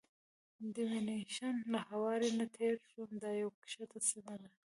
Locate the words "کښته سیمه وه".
3.61-4.49